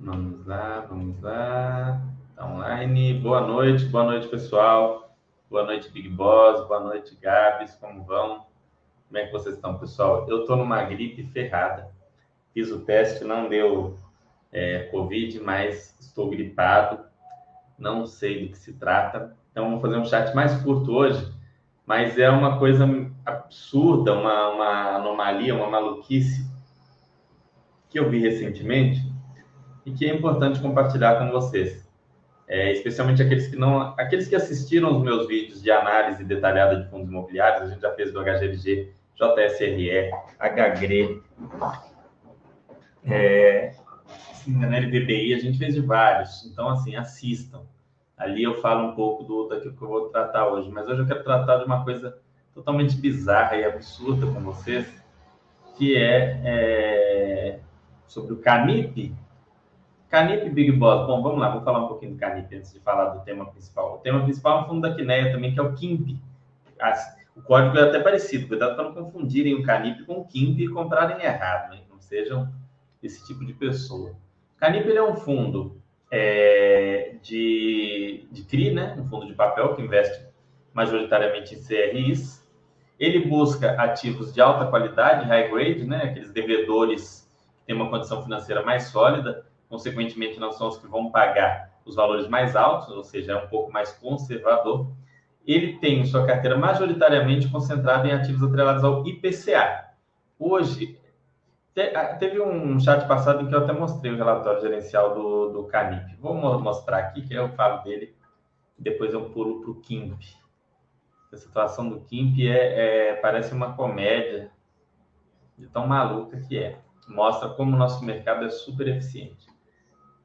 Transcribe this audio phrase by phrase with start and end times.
[0.00, 2.00] Vamos lá, vamos lá.
[2.36, 3.14] Tá online.
[3.14, 5.12] Boa noite, boa noite, pessoal.
[5.50, 6.68] Boa noite, Big Boss.
[6.68, 7.74] Boa noite, Gabs.
[7.74, 8.46] Como vão?
[9.08, 10.24] Como é que vocês estão, pessoal?
[10.28, 11.90] Eu tô numa gripe ferrada.
[12.54, 13.98] Fiz o teste, não deu
[14.52, 17.00] é, Covid, mas estou gripado.
[17.76, 19.36] Não sei do que se trata.
[19.50, 21.28] Então, vou fazer um chat mais curto hoje,
[21.84, 22.86] mas é uma coisa
[23.26, 26.48] absurda, uma, uma anomalia, uma maluquice
[27.90, 29.07] que eu vi recentemente
[29.88, 31.88] e que é importante compartilhar com vocês.
[32.46, 36.88] É, especialmente aqueles que não, aqueles que assistiram os meus vídeos de análise detalhada de
[36.88, 41.22] fundos imobiliários, a gente já fez do HGLG, JSRE, HGRE,
[43.04, 43.72] é,
[44.46, 46.46] na LVBI, a gente fez de vários.
[46.46, 47.62] Então, assim, assistam.
[48.16, 51.06] Ali eu falo um pouco do daquilo que eu vou tratar hoje, mas hoje eu
[51.06, 52.18] quero tratar de uma coisa
[52.54, 54.86] totalmente bizarra e absurda com vocês,
[55.76, 57.60] que é, é
[58.06, 59.14] sobre o Canip,
[60.10, 61.06] Canip Big Boss.
[61.06, 63.96] Bom, vamos lá, vou falar um pouquinho do Canip antes de falar do tema principal.
[63.96, 66.18] O tema principal é um fundo da Quineia também, que é o KIMP.
[67.36, 70.68] O código é até parecido, cuidado para não confundirem o Canip com o KIMP e
[70.68, 71.80] comprarem errado, né?
[71.90, 72.52] não sejam
[73.02, 74.10] esse tipo de pessoa.
[74.56, 78.96] O Canip é um fundo é, de, de CRI, né?
[78.98, 80.26] um fundo de papel que investe
[80.72, 82.44] majoritariamente em CRIs.
[82.98, 86.04] Ele busca ativos de alta qualidade, high grade, né?
[86.04, 91.10] aqueles devedores que têm uma condição financeira mais sólida, consequentemente, não são os que vão
[91.10, 94.90] pagar os valores mais altos, ou seja, é um pouco mais conservador.
[95.46, 99.88] Ele tem sua carteira majoritariamente concentrada em ativos atrelados ao IPCA.
[100.38, 100.98] Hoje,
[102.18, 106.16] teve um chat passado em que eu até mostrei o relatório gerencial do, do Canip.
[106.20, 108.14] Vou mostrar aqui, que eu falo dele,
[108.78, 110.20] depois eu pulo para o Kimp.
[111.32, 114.50] A situação do Kimp é, é, parece uma comédia
[115.56, 116.78] de tão maluca que é.
[117.08, 119.48] Mostra como o nosso mercado é super eficiente.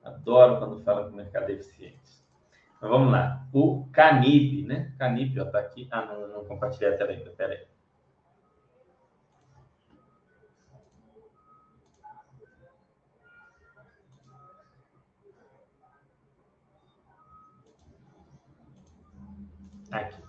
[0.04, 2.24] Adoro quando falam que o mercado eficiente.
[2.82, 3.48] Mas vamos lá.
[3.54, 4.94] O Canip, né?
[5.00, 5.88] Canip, ó, tá aqui.
[5.90, 7.32] Ah, não, não compartilhei a tela ainda.
[7.32, 7.68] Pera aí.
[19.92, 20.22] Aqui.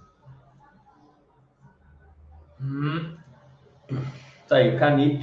[2.61, 3.17] Hum.
[4.47, 5.23] Tá aí, o Canip.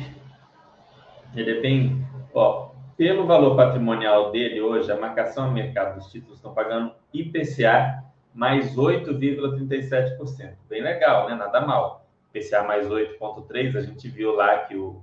[1.33, 2.05] Ele é bem.
[2.33, 2.70] Ó,
[3.01, 8.75] pelo valor patrimonial dele hoje, a marcação a mercado dos títulos estão pagando IPCA mais
[8.75, 10.53] 8,37%.
[10.69, 11.33] Bem legal, né?
[11.33, 12.05] Nada mal.
[12.31, 15.01] IPCA mais 8,3%, a gente viu lá que o,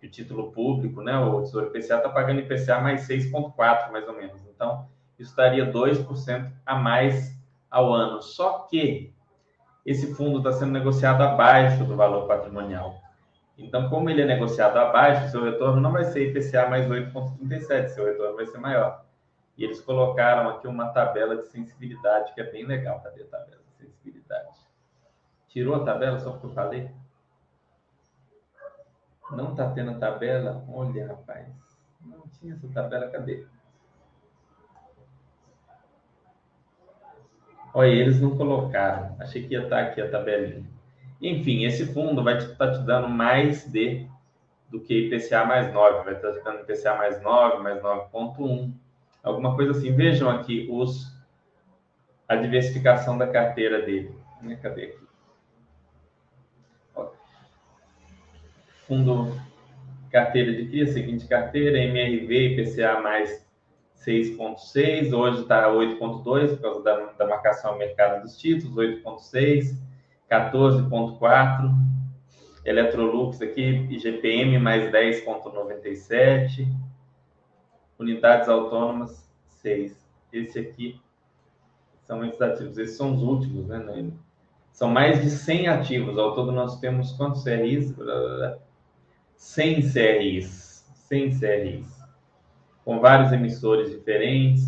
[0.00, 1.16] que o título público, né?
[1.20, 4.44] O Tesouro IPCA está pagando IPCA mais 6,4%, mais ou menos.
[4.52, 7.32] Então, isso daria 2% a mais
[7.70, 8.20] ao ano.
[8.20, 9.14] Só que
[9.86, 13.00] esse fundo está sendo negociado abaixo do valor patrimonial.
[13.60, 18.06] Então, como ele é negociado abaixo, seu retorno não vai ser IPCA mais 8,37, seu
[18.06, 19.04] retorno vai ser maior.
[19.56, 23.00] E eles colocaram aqui uma tabela de sensibilidade, que é bem legal.
[23.00, 24.58] Cadê a tabela de sensibilidade?
[25.48, 26.90] Tirou a tabela só porque eu falei?
[29.30, 30.64] Não está tendo a tabela?
[30.66, 31.46] Olha, rapaz.
[32.00, 33.46] Não tinha essa tabela, cadê?
[37.74, 39.14] Olha, eles não colocaram.
[39.20, 40.79] Achei que ia estar aqui a tabelinha.
[41.20, 44.08] Enfim, esse fundo vai estar tá te dando mais de
[44.70, 48.72] do que IPCA mais 9, vai estar te dando IPCA mais 9, mais 9,1,
[49.22, 49.92] alguma coisa assim.
[49.92, 51.12] Vejam aqui os,
[52.28, 54.14] a diversificação da carteira dele.
[54.40, 54.56] Né?
[54.62, 55.10] Cadê aqui?
[58.86, 59.38] Fundo
[60.10, 63.46] carteira de CRIA, seguinte carteira, MRV, IPCA mais
[64.04, 69.89] 6,6, hoje está 8,2 por causa da, da marcação ao mercado dos títulos, 8,6
[70.30, 71.90] 14,4.
[72.64, 76.66] Electrolux aqui, IGPM mais 10,97.
[77.98, 80.08] Unidades autônomas, 6.
[80.32, 81.00] Esse aqui
[82.04, 82.78] são esses ativos.
[82.78, 84.10] Esses são os últimos, né?
[84.72, 86.16] São mais de 100 ativos.
[86.16, 87.94] Ao todo nós temos quantos CRIs?
[89.36, 90.84] 100 CRIs.
[91.08, 92.00] 100 CRIs.
[92.84, 94.66] Com vários emissores diferentes,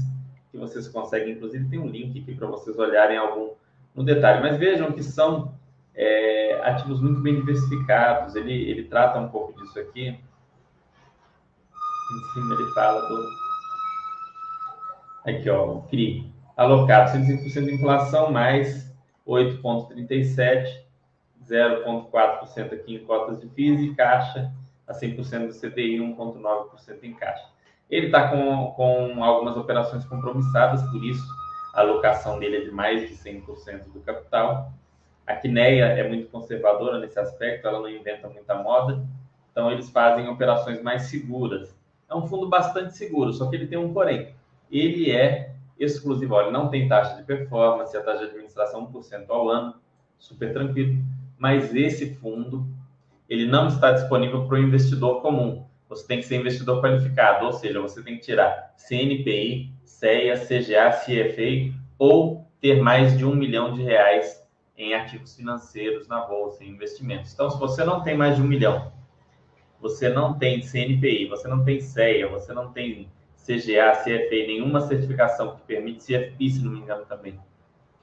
[0.50, 3.50] que vocês conseguem, inclusive tem um link aqui para vocês olharem algum
[3.94, 4.42] no detalhe.
[4.42, 5.54] Mas vejam que são
[5.94, 8.34] é, ativos muito bem diversificados.
[8.34, 10.08] Ele, ele trata um pouco disso aqui.
[10.08, 13.28] Em cima ele fala do.
[15.26, 16.32] Aqui, ó, o CRI.
[16.56, 18.92] Alocado 105% de inflação, mais
[19.26, 20.82] 8,37%,
[21.48, 24.52] 0,4% aqui em cotas de FIIs e caixa
[24.86, 27.48] a 100% do CDI, 1,9% em caixa.
[27.88, 31.26] Ele está com, com algumas operações compromissadas, por isso
[31.74, 34.72] a alocação dele é de mais de 100% do capital.
[35.26, 39.04] A Quineia é muito conservadora nesse aspecto, ela não inventa muita moda,
[39.50, 41.76] então eles fazem operações mais seguras.
[42.10, 44.34] É um fundo bastante seguro, só que ele tem um porém.
[44.70, 49.48] Ele é exclusivo, ele não tem taxa de performance, a taxa de administração 1% ao
[49.48, 49.74] ano,
[50.18, 50.98] super tranquilo.
[51.38, 52.66] Mas esse fundo,
[53.28, 55.64] ele não está disponível para o investidor comum.
[55.88, 60.90] Você tem que ser investidor qualificado, ou seja, você tem que tirar CNPI, CEA, CGA,
[60.90, 64.41] CFA ou ter mais de um milhão de reais
[64.76, 67.32] em ativos financeiros na bolsa, em investimentos.
[67.32, 68.92] Então, se você não tem mais de um milhão,
[69.80, 73.10] você não tem CNPI, você não tem CEA, você não tem
[73.44, 77.38] CGA, CFA, nenhuma certificação que permite CFP, se não me engano também,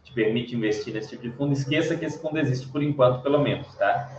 [0.03, 3.23] que te permite investir nesse tipo de fundo, esqueça que esse fundo existe por enquanto,
[3.23, 4.09] pelo menos, tá?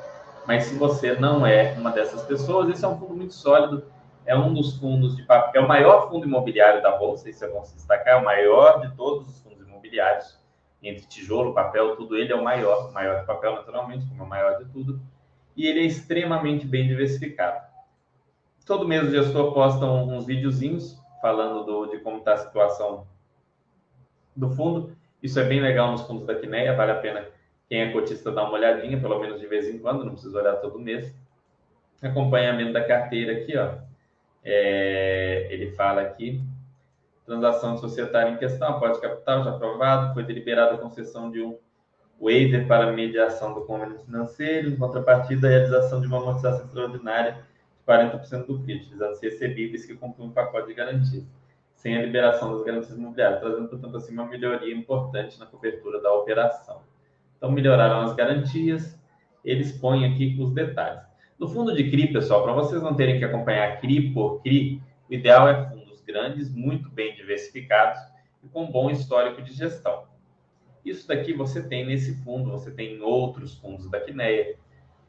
[0.47, 3.85] Mas se você não é uma dessas pessoas, esse é um fundo muito sólido,
[4.25, 7.49] é um dos fundos de papel, é o maior fundo imobiliário da Bolsa, isso é
[7.49, 10.40] bom se destacar, é o maior de todos os fundos imobiliários,
[10.83, 14.29] entre tijolo, papel, tudo ele é o maior, maior de papel naturalmente, como é o
[14.29, 15.01] maior de tudo,
[15.57, 17.65] e ele é extremamente bem diversificado.
[18.65, 23.07] Todo mês o gestor posta uns videozinhos falando do, de como está a situação
[24.35, 24.97] do fundo.
[25.23, 27.27] Isso é bem legal nos fundos da Quineia, vale a pena
[27.71, 30.57] quem é cotista dar uma olhadinha, pelo menos de vez em quando, não precisa olhar
[30.57, 31.15] todo mês.
[32.03, 33.77] Acompanhamento da carteira aqui, ó.
[34.43, 36.43] É, ele fala aqui,
[37.31, 41.57] transação societária em questão, aporte capital já aprovado, foi deliberada a concessão de um
[42.21, 47.39] waiver para mediação do convênio financeiro, em contrapartida, a realização de uma amortização extraordinária
[47.87, 51.25] 40% do PIB, utilizando-se recebíveis que compõem um pacote de garantias,
[51.77, 56.13] sem a liberação das garantias imobiliárias, trazendo, portanto, assim, uma melhoria importante na cobertura da
[56.13, 56.83] operação.
[57.37, 59.01] Então, melhoraram as garantias,
[59.45, 61.03] eles põem aqui os detalhes.
[61.39, 65.15] No fundo de CRI, pessoal, para vocês não terem que acompanhar CRI por CRI, o
[65.15, 65.80] ideal é fundos
[66.11, 68.01] grandes, muito bem diversificados
[68.43, 70.05] e com bom histórico de gestão.
[70.85, 74.57] Isso daqui você tem nesse fundo, você tem em outros fundos da Quineia,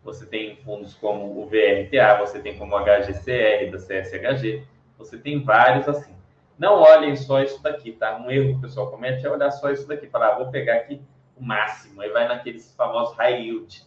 [0.04, 4.64] você tem fundos como o VRTA, você tem como o HGCR da CSHG,
[4.98, 6.14] você tem vários assim.
[6.58, 8.18] Não olhem só isso daqui, tá?
[8.18, 10.76] Um erro que o pessoal comete é olhar só isso daqui, falar, ah, vou pegar
[10.76, 11.02] aqui
[11.36, 13.84] o máximo, aí vai naqueles famosos high yield,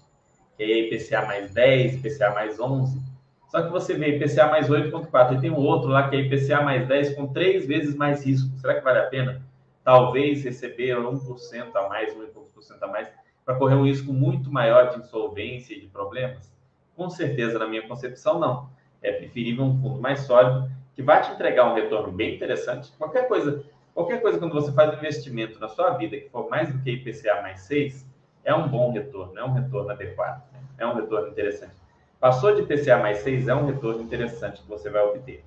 [0.57, 3.14] que é IPCA mais 10, IPCA mais 11.
[3.55, 6.61] Só que você vê IPCA mais 8,4 e tem um outro lá que é IPCA
[6.61, 8.49] mais 10 com três vezes mais risco.
[8.57, 9.43] Será que vale a pena?
[9.85, 13.09] Talvez receber 1% a mais, 1,5% a mais
[13.45, 16.53] para correr um risco muito maior de insolvência e de problemas?
[16.97, 18.69] Com certeza, na minha concepção, não.
[19.01, 22.91] É preferível um fundo mais sólido que vai te entregar um retorno bem interessante.
[22.99, 23.63] Qualquer coisa,
[23.95, 26.91] qualquer coisa quando você faz um investimento na sua vida que for mais do que
[26.91, 28.05] IPCA mais 6,
[28.43, 30.59] é um bom retorno, é um retorno adequado, né?
[30.77, 31.84] é um retorno interessante.
[32.25, 35.45] Passou de IPCA mais 6, é um retorno interessante que você vai obter.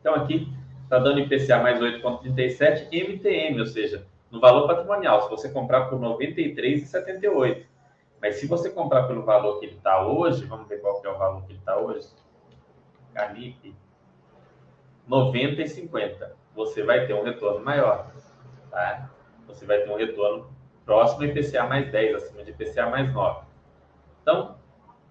[0.00, 5.48] Então aqui está dando IPCA mais 8,37 MTM, ou seja, no valor patrimonial, se você
[5.48, 7.64] comprar por R$ 93,78.
[8.20, 11.10] Mas se você comprar pelo valor que ele está hoje, vamos ver qual que é
[11.10, 12.08] o valor que ele está hoje.
[13.14, 13.72] Canip,
[15.08, 16.32] 90,50.
[16.56, 18.10] Você vai ter um retorno maior,
[18.68, 19.08] tá?
[19.46, 20.50] Você vai ter um retorno
[20.84, 23.42] próximo IPCA mais 10, acima de IPCA mais 9.
[24.22, 24.60] Então,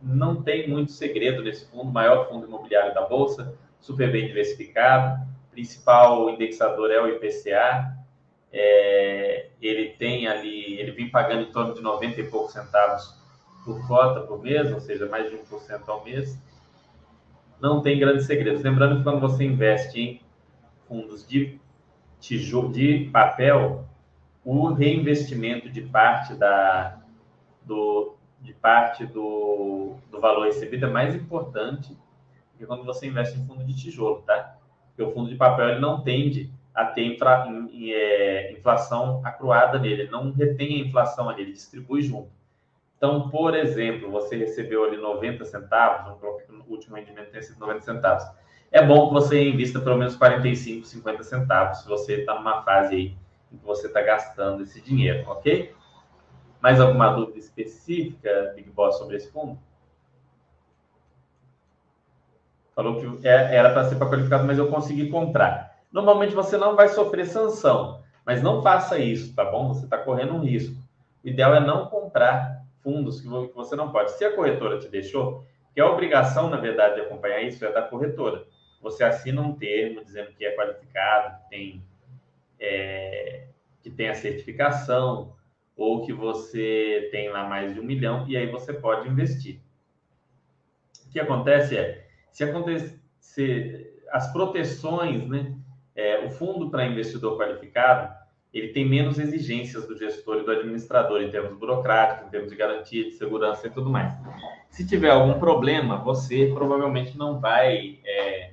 [0.01, 6.29] não tem muito segredo nesse fundo, maior fundo imobiliário da Bolsa, super bem diversificado, principal
[6.29, 7.97] indexador é o IPCA,
[8.53, 13.15] é, ele tem ali, ele vem pagando em torno de 90 e poucos centavos
[13.63, 16.37] por cota por mês, ou seja, mais de 1% ao mês.
[17.61, 18.63] Não tem grandes segredos.
[18.63, 20.21] Lembrando que quando você investe em
[20.87, 21.59] fundos de
[22.19, 23.85] tijolo, de papel,
[24.43, 26.97] o reinvestimento de parte da
[27.63, 33.39] do de parte do, do valor recebido é mais importante do que quando você investe
[33.39, 34.57] em fundo de tijolo, tá?
[34.87, 37.45] Porque o fundo de papel ele não tende a ter infla,
[37.93, 42.29] é, inflação acruada nele, ele não retém a inflação ali, ele distribui junto.
[42.97, 47.59] Então, por exemplo, você recebeu ali 90 centavos, vamos colocar o último rendimento tenha sido
[47.59, 48.23] 90 centavos.
[48.71, 52.95] É bom que você invista pelo menos 45, 50 centavos, se você está numa fase
[52.95, 53.17] aí
[53.51, 55.73] em que você está gastando esse dinheiro, ok?
[56.61, 59.57] Mais alguma dúvida específica, Big Boss, sobre esse fundo?
[62.75, 66.75] Falou que é, era para ser para qualificado, mas eu consegui comprar normalmente você não
[66.75, 68.01] vai sofrer sanção.
[68.25, 69.67] Mas não faça isso, tá bom?
[69.69, 70.75] Você está correndo um risco.
[71.23, 74.11] O ideal é não comprar fundos que você não pode.
[74.11, 77.81] Se a corretora te deixou, que a obrigação, na verdade, de acompanhar isso é da
[77.81, 78.45] corretora.
[78.81, 81.83] Você assina um termo dizendo que é qualificado, que tem,
[82.59, 83.47] é,
[83.81, 85.33] que tem a certificação,
[85.81, 89.59] ou que você tem lá mais de um milhão, e aí você pode investir.
[91.07, 95.55] O que acontece é, se acontecer as proteções, né?
[95.95, 98.13] é, o fundo para investidor qualificado
[98.53, 102.57] ele tem menos exigências do gestor e do administrador em termos burocráticos, em termos de
[102.57, 104.13] garantia, de segurança e tudo mais.
[104.69, 108.51] Se tiver algum problema, você provavelmente não vai é,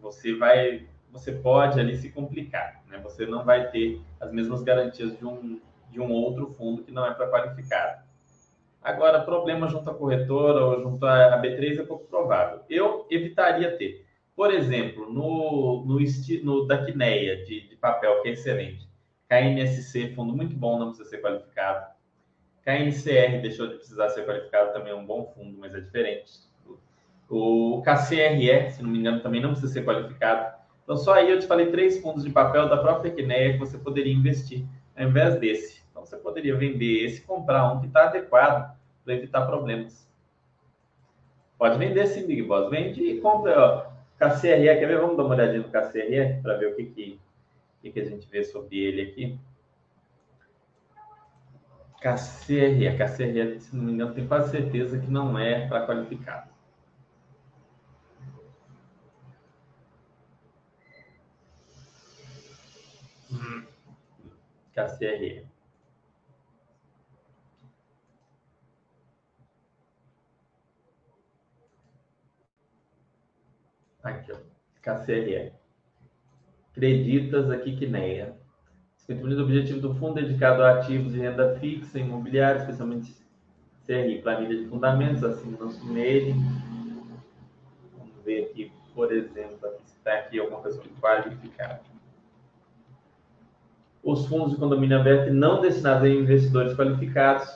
[0.00, 2.98] você vai, você pode ali se complicar, né?
[2.98, 5.60] Você não vai ter as mesmas garantias de um,
[5.92, 8.02] de um outro fundo que não é para qualificado.
[8.82, 12.60] Agora, problema junto à corretora ou junto à B3 é pouco provável.
[12.68, 14.04] Eu evitaria ter.
[14.34, 15.98] Por exemplo, no, no,
[16.42, 18.88] no da Quineia, de, de papel, que é excelente.
[19.28, 21.86] KNSC, fundo muito bom, não precisa ser qualificado.
[22.64, 26.32] KNCR deixou de precisar ser qualificado, também é um bom fundo, mas é diferente.
[27.28, 30.54] O KCRE, se não me engano, também não precisa ser qualificado.
[30.82, 33.78] Então, só aí eu te falei três fundos de papel da própria Quineia que você
[33.78, 34.64] poderia investir,
[34.96, 35.81] ao invés desse.
[36.02, 40.08] Então, você poderia vender esse comprar um que está adequado para evitar problemas.
[41.56, 42.70] Pode vender sim, Big Boss.
[42.70, 43.58] Vende e compra.
[43.58, 45.00] Ó, KCRE, quer ver?
[45.00, 47.20] Vamos dar uma olhadinha no KCRE para ver o que, que,
[47.80, 49.38] que, que a gente vê sobre ele aqui.
[52.00, 56.50] KCRE, KCRE, se não me engano, tenho quase certeza que não é para qualificado.
[64.74, 65.51] KCRE.
[74.02, 74.36] Aqui, ó.
[74.82, 75.52] KCRE.
[76.72, 78.36] Acreditas aqui que NEA.
[79.06, 83.14] Definir o objetivo do fundo dedicado a ativos de renda fixa, imobiliária, especialmente
[83.86, 86.34] CRI, planilha de fundamentos, assinam-se nele.
[87.96, 91.80] Vamos ver aqui, por exemplo, aqui, se está aqui alguma coisa qualificada.
[94.02, 97.48] Os fundos de condomínio aberto não destinados a investidores qualificados,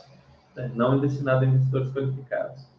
[0.55, 0.71] né?
[0.75, 2.76] não destinados a investidores qualificados.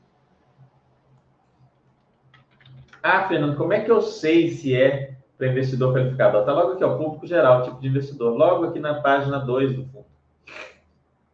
[3.10, 6.40] Ah, Fernando, como é que eu sei se é para investidor qualificado.
[6.40, 8.36] Está logo aqui, ó, público geral, tipo de investidor.
[8.36, 10.06] Logo aqui na página 2 do fundo.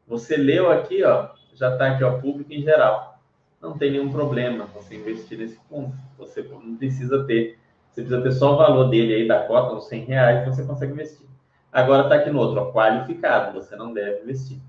[0.07, 3.17] Você leu aqui, ó, já está aqui, ó, público em geral.
[3.59, 5.91] Não tem nenhum problema você investir nesse fundo.
[6.19, 7.57] Você não precisa ter.
[7.89, 10.93] Você precisa ter só o valor dele aí da cota, uns 100 reais, você consegue
[10.93, 11.25] investir.
[11.71, 13.59] Agora está aqui no outro, ó, qualificado.
[13.59, 14.59] Você não deve investir.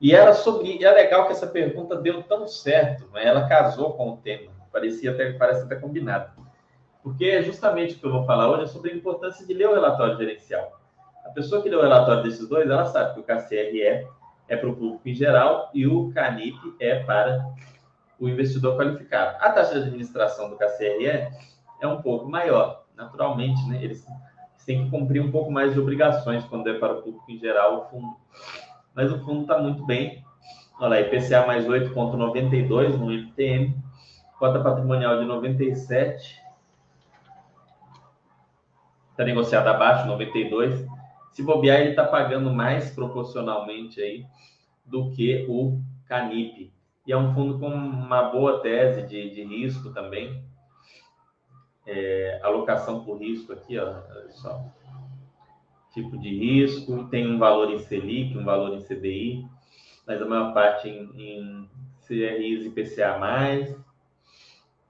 [0.00, 0.76] E era sobre.
[0.76, 3.26] E é legal que essa pergunta deu tão certo, né?
[3.26, 4.52] ela casou com o tema.
[4.70, 6.43] Parecia até, parece até combinado
[7.04, 9.68] porque é justamente o que eu vou falar hoje é sobre a importância de ler
[9.68, 10.80] o relatório gerencial.
[11.26, 14.08] A pessoa que lê o relatório desses dois, ela sabe que o KCRE
[14.48, 17.46] é para o público em geral e o CANIP é para
[18.18, 19.36] o investidor qualificado.
[19.38, 21.28] A taxa de administração do KCRE
[21.80, 23.84] é um pouco maior, naturalmente, né?
[23.84, 24.02] Eles
[24.64, 27.80] têm que cumprir um pouco mais de obrigações quando é para o público em geral
[27.80, 28.16] o fundo.
[28.94, 30.24] Mas o fundo está muito bem.
[30.80, 33.76] Olha lá, IPCA mais 8,92 no IPTM,
[34.38, 36.43] cota patrimonial de 97,
[39.14, 40.84] está negociado abaixo, 92.
[41.30, 44.26] Se bobear, ele está pagando mais proporcionalmente aí
[44.84, 46.72] do que o Canip.
[47.06, 50.42] E é um fundo com uma boa tese de, de risco também.
[51.86, 54.64] É, alocação por risco aqui, ó, olha só.
[55.92, 59.46] Tipo de risco, tem um valor em Selic, um valor em CDI,
[60.04, 61.70] mas a maior parte em, em
[62.06, 63.16] CRIs e PCA+.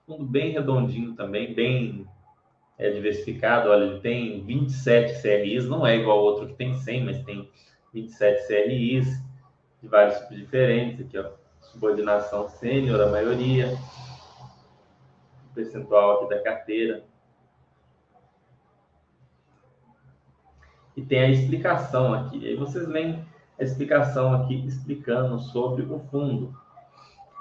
[0.07, 2.07] Fundo bem redondinho também, bem
[2.79, 3.71] é diversificado.
[3.71, 7.51] Olha, ele tem 27 CRIs, não é igual ao outro que tem 100, mas tem
[7.93, 9.23] 27 CRIs
[9.83, 11.07] de vários tipos diferentes.
[11.07, 13.77] Aqui, ó, subordinação sênior, a maioria,
[15.55, 17.05] percentual aqui da carteira.
[20.97, 22.47] E tem a explicação aqui.
[22.47, 23.25] Aí vocês leem
[23.59, 26.55] a explicação aqui explicando sobre o fundo.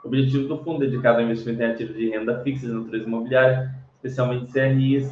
[0.03, 3.75] O objetivo do fundo dedicado ao investimento em ativos de renda fixa de natureza imobiliária,
[3.95, 5.09] especialmente CRIs,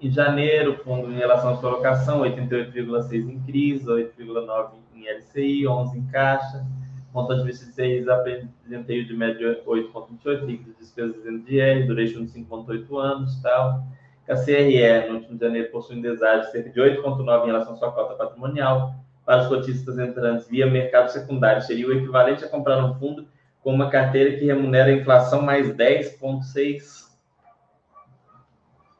[0.00, 5.98] em janeiro, fundo em relação à sua alocação, 88,6 em crise, 8,9 em LCI, 11
[5.98, 6.64] em caixa.
[7.12, 12.98] Montante de 26 apresentei de média 8,28, líquido de despesas de R, duration de 5,8
[12.98, 13.84] anos tal.
[14.26, 17.76] CRE, no último de janeiro, possui um deságio de cerca de 8,9 em relação à
[17.76, 18.94] sua cota patrimonial.
[19.26, 23.26] Para os cotistas entrantes via mercado secundário, seria o equivalente a comprar um fundo
[23.62, 27.11] com uma carteira que remunera a inflação mais 10,6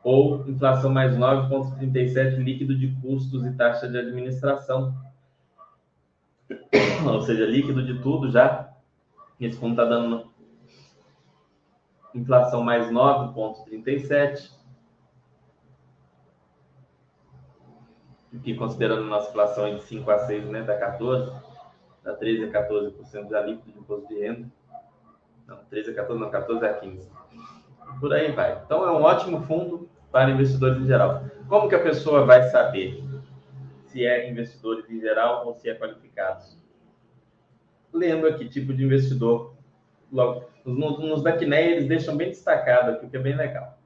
[0.03, 4.95] ou inflação mais 9,37 líquido de custos e taxa de administração.
[7.07, 8.69] Ou seja, líquido de tudo já.
[9.41, 10.31] Esse fundo está dando
[12.15, 14.51] inflação mais 9,37.
[18.43, 21.33] Que considerando nossa inflação de 5 a 6, né, da 14,
[22.03, 24.51] da 13 a 14% já líquido de imposto de renda.
[25.47, 27.11] Não, 13 a 14, não, 14 a 15.
[28.01, 28.63] Por aí vai.
[28.65, 31.25] Então é um ótimo fundo para investidores em geral.
[31.49, 33.03] Como que a pessoa vai saber
[33.87, 36.45] se é investidores em geral ou se é qualificado?
[37.93, 39.55] Lendo aqui, tipo de investidor.
[40.13, 43.79] Logo, nos, nos da eles deixam bem destacado aqui, o que é bem legal.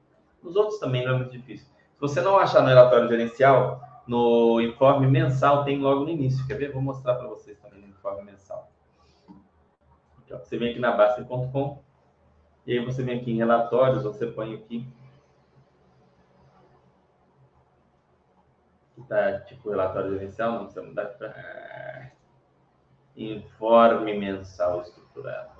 [0.43, 1.65] Nos outros também não é muito difícil.
[1.65, 6.45] Se você não achar no relatório gerencial, no informe mensal tem logo no início.
[6.45, 6.71] Quer ver?
[6.71, 8.71] Vou mostrar para vocês também no informe mensal.
[10.29, 11.81] Você vem aqui na Basta.com
[12.65, 14.85] e aí você vem aqui em relatórios, você põe aqui.
[19.05, 22.11] Tá tipo relatório gerencial, não precisa mudar para
[23.15, 25.51] informe mensal estruturado.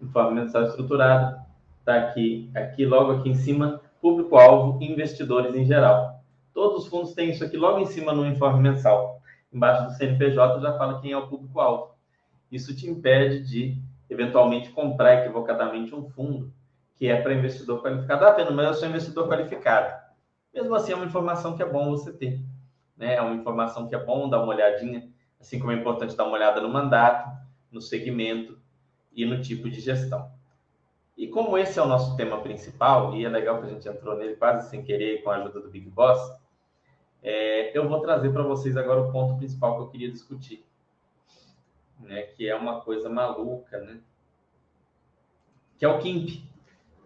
[0.00, 1.40] Informe mensal estruturado
[1.80, 6.22] está aqui, aqui logo aqui em cima, público-alvo, investidores em geral.
[6.54, 9.20] Todos os fundos têm isso aqui logo em cima no informe mensal.
[9.52, 11.94] Embaixo do CNPJ já fala quem é o público-alvo.
[12.50, 16.52] Isso te impede de, eventualmente, comprar equivocadamente um fundo
[16.96, 18.24] que é para investidor qualificado.
[18.24, 20.07] Ah, Pedro, mas eu sou investidor qualificado.
[20.58, 22.42] Mesmo assim, é uma informação que é bom você ter.
[22.96, 23.14] Né?
[23.14, 26.32] É uma informação que é bom dar uma olhadinha, assim como é importante dar uma
[26.32, 27.30] olhada no mandato,
[27.70, 28.58] no segmento
[29.12, 30.28] e no tipo de gestão.
[31.16, 34.16] E como esse é o nosso tema principal, e é legal que a gente entrou
[34.16, 36.18] nele quase sem querer com a ajuda do Big Boss,
[37.22, 40.66] é, eu vou trazer para vocês agora o ponto principal que eu queria discutir,
[42.00, 44.00] né, que é uma coisa maluca, né,
[45.78, 46.42] que é o KIMP,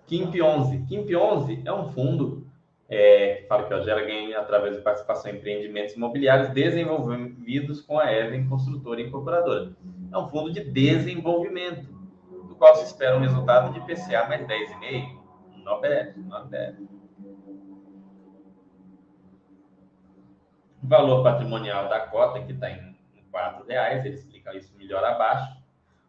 [0.06, 0.86] KIMP 11.
[0.86, 2.50] KIMP 11 é um fundo
[2.94, 7.98] é, que fala que ó, gera ganho através de participação em empreendimentos imobiliários desenvolvidos com
[7.98, 9.72] a Even Construtora e Incorporadora.
[10.12, 11.90] É um fundo de desenvolvimento,
[12.48, 15.22] do qual se espera um resultado de PCA mais 10,5,
[15.64, 16.76] não bad, não bad.
[20.82, 22.94] O valor patrimonial da cota, que está em R$
[23.66, 25.62] reais, ele explica isso melhor abaixo.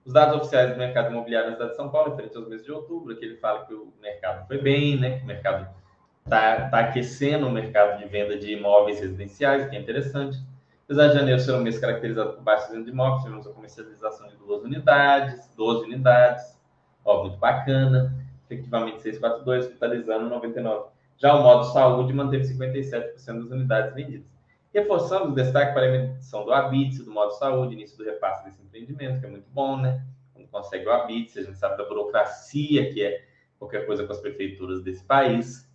[0.04, 2.74] Os dados oficiais do mercado imobiliário na cidade de São Paulo, referente aos meses de
[2.74, 5.22] outubro, que ele fala que o mercado foi bem, né?
[5.24, 5.82] o mercado
[6.24, 10.40] está tá aquecendo o mercado de venda de imóveis residenciais, que é interessante.
[10.86, 14.28] Apesar de janeiro ser um mês caracterizado por baixa venda de imóveis, tivemos a comercialização
[14.28, 16.60] de duas unidades, 12 unidades,
[17.04, 18.14] ó, muito bacana,
[18.46, 20.88] efetivamente 642, totalizando 99.
[21.18, 24.28] Já o modo saúde manteve 57% das unidades vendidas.
[24.74, 28.62] Reforçando o destaque para a emissão do ABITS, do modo saúde, início do repasse desse
[28.62, 30.04] empreendimento, que é muito bom, né?
[30.34, 33.24] Quando consegue o ABITS, a gente sabe da burocracia que é
[33.60, 35.72] qualquer coisa com as prefeituras desse país.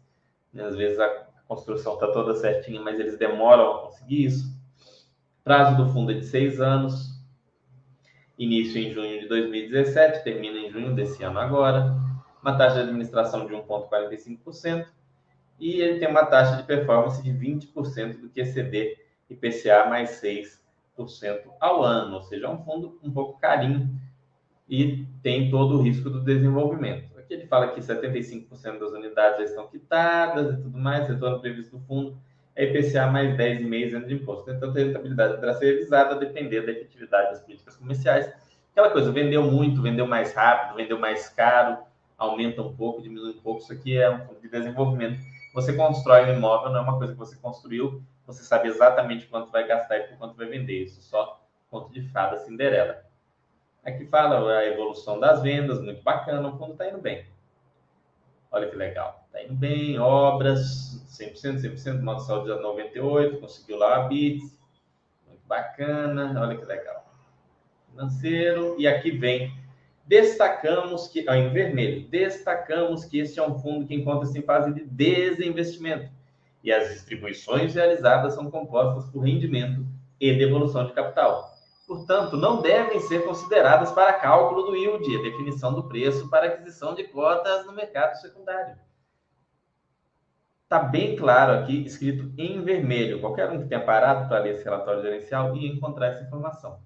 [0.53, 0.65] Né?
[0.65, 4.57] Às vezes a construção está toda certinha, mas eles demoram a conseguir isso.
[5.43, 7.19] Prazo do fundo é de seis anos.
[8.39, 11.97] Início em junho de 2017, termina em junho desse ano agora.
[12.43, 14.87] Uma taxa de administração de 1,45%
[15.59, 20.59] e ele tem uma taxa de performance de 20% do que exceder IPCA mais 6%
[21.61, 23.91] ao ano, ou seja, é um fundo um pouco carinho
[24.69, 27.18] e tem todo o risco do desenvolvimento.
[27.29, 31.77] Aqui ele fala que 75% das unidades já estão quitadas e tudo mais, retorno previsto
[31.77, 32.17] do fundo
[32.57, 34.51] é IPCA mais 10,5 anos de imposto.
[34.51, 38.33] Então, a rentabilidade deverá ser revisada a depender da efetividade das políticas comerciais.
[38.73, 41.79] Aquela coisa, vendeu muito, vendeu mais rápido, vendeu mais caro,
[42.17, 43.61] aumenta um pouco, diminui um pouco.
[43.61, 45.21] Isso aqui é um fundo de desenvolvimento
[45.61, 49.51] você constrói um imóvel, não é uma coisa que você construiu, você sabe exatamente quanto
[49.51, 50.85] vai gastar e por quanto vai vender.
[50.85, 53.05] Isso só conto de fada Cinderela.
[53.85, 57.27] Aqui fala a evolução das vendas, muito bacana, o fundo está indo bem.
[58.51, 59.25] Olha que legal.
[59.27, 64.59] Está indo bem, obras, 100%, 100%, modo de saúde de 98, conseguiu lá a BITS,
[65.27, 67.07] muito bacana, olha que legal.
[67.91, 69.53] Financeiro, e aqui vem
[70.09, 74.73] Destacamos que, ó, em vermelho, destacamos que este é um fundo que encontra-se em fase
[74.73, 76.11] de desinvestimento
[76.65, 79.85] e as distribuições realizadas são compostas por rendimento
[80.19, 81.58] e devolução de capital.
[81.89, 86.95] Portanto, não devem ser consideradas para cálculo do yield, a definição do preço para aquisição
[86.95, 88.77] de cotas no mercado secundário.
[90.65, 93.23] Está bem claro aqui, escrito em vermelho.
[93.23, 96.79] Qualquer um que tenha parado para ler esse relatório gerencial e encontrar essa informação.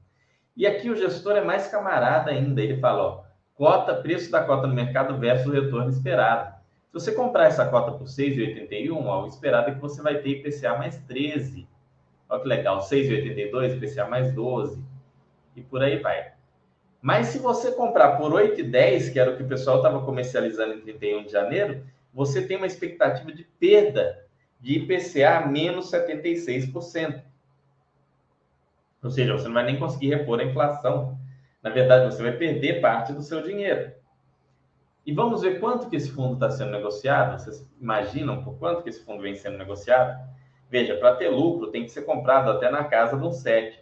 [0.56, 2.62] E aqui o gestor é mais camarada ainda.
[2.62, 6.54] Ele fala, ó, cota, preço da cota no mercado versus o retorno esperado.
[6.86, 10.28] Se você comprar essa cota por 6,81, ó, o esperado é que você vai ter
[10.28, 11.66] IPCA mais 13.
[12.28, 14.91] Olha que legal, 6,82, IPCA mais 12.
[15.56, 16.32] E por aí vai.
[17.00, 20.80] Mas se você comprar por 8,10, que era o que o pessoal estava comercializando em
[20.80, 21.84] 31 de janeiro,
[22.14, 24.24] você tem uma expectativa de perda
[24.60, 27.22] de IPCA menos 76%.
[29.02, 31.18] Ou seja, você não vai nem conseguir repor a inflação.
[31.60, 33.92] Na verdade, você vai perder parte do seu dinheiro.
[35.04, 37.40] E vamos ver quanto que esse fundo está sendo negociado.
[37.40, 40.16] Vocês imaginam por quanto que esse fundo vem sendo negociado?
[40.70, 43.81] Veja, para ter lucro tem que ser comprado até na casa de um 7.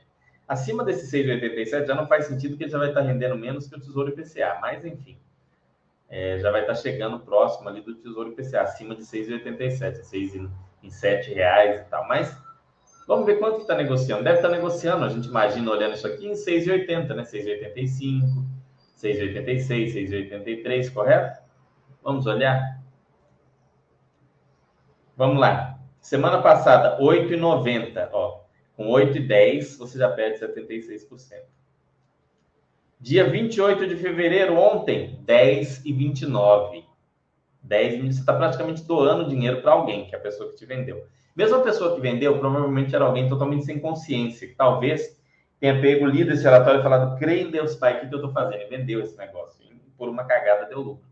[0.51, 3.77] Acima desse 6,87 já não faz sentido que ele já vai estar rendendo menos que
[3.77, 4.59] o Tesouro IPCA.
[4.61, 5.17] Mas, enfim,
[6.09, 10.51] é, já vai estar chegando próximo ali do Tesouro IPCA, acima de 6,87, 6 em,
[10.83, 12.09] em 7 reais e tal.
[12.09, 12.37] Mas
[13.11, 14.23] Vamos ver quanto está negociando.
[14.23, 17.25] Deve estar tá negociando, a gente imagina olhando isso aqui em 6,80, né?
[17.25, 18.23] 6,85,
[18.97, 19.95] 6,86,
[20.47, 21.43] 6,83, correto?
[22.05, 22.81] Vamos olhar?
[25.17, 25.77] Vamos lá.
[26.01, 28.11] Semana passada, 8,90.
[28.13, 28.40] Ó,
[28.81, 31.43] com 8,10 você já perde 76%.
[32.99, 36.87] Dia 28 de fevereiro, ontem, 10,29.
[37.63, 41.07] 10 você está praticamente doando dinheiro para alguém, que é a pessoa que te vendeu.
[41.37, 45.15] Mesmo a pessoa que vendeu, provavelmente era alguém totalmente sem consciência, que talvez
[45.61, 48.33] tenha pego, lido esse relatório e falado, creio em Deus Pai, o que eu estou
[48.33, 48.63] fazendo?
[48.63, 49.63] E vendeu esse negócio.
[49.63, 51.07] E por uma cagada deu lucro.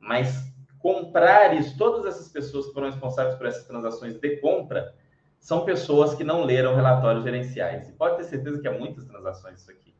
[0.00, 4.94] Mas comprar isso, todas essas pessoas que foram responsáveis por essas transações de compra,
[5.38, 7.88] são pessoas que não leram relatórios gerenciais.
[7.88, 9.94] E pode ter certeza que há muitas transações isso aqui.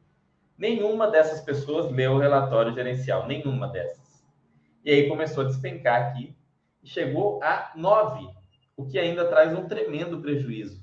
[0.57, 4.25] Nenhuma dessas pessoas leu o relatório gerencial, nenhuma dessas.
[4.85, 6.37] E aí começou a despencar aqui
[6.83, 8.29] e chegou a 9,
[8.77, 10.83] o que ainda traz um tremendo prejuízo.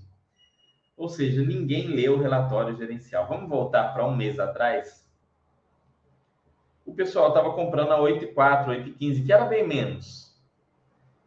[0.97, 3.27] Ou seja, ninguém leu o relatório gerencial.
[3.27, 5.05] Vamos voltar para um mês atrás?
[6.85, 10.33] O pessoal estava comprando a 8,4, 8,15, que era bem menos.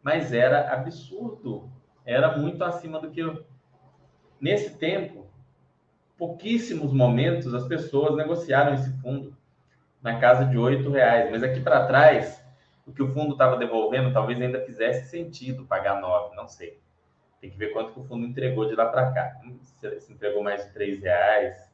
[0.01, 1.69] Mas era absurdo.
[2.09, 3.45] Era muito acima do que eu...
[4.41, 5.27] Nesse tempo,
[6.17, 9.37] pouquíssimos momentos as pessoas negociaram esse fundo
[10.01, 11.29] na casa de oito reais.
[11.29, 12.43] Mas aqui para trás,
[12.87, 16.81] o que o fundo estava devolvendo talvez ainda fizesse sentido pagar nove, não sei.
[17.39, 19.39] Tem que ver quanto que o fundo entregou de lá para cá.
[19.99, 21.71] Se entregou mais de três reais.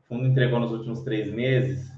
[0.00, 1.92] O fundo entregou nos últimos três meses.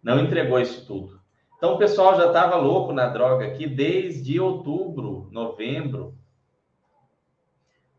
[0.00, 1.21] Não entregou isso tudo.
[1.62, 6.18] Então o pessoal já estava louco na droga aqui desde outubro, novembro.